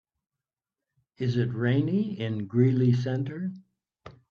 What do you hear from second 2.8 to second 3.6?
Center?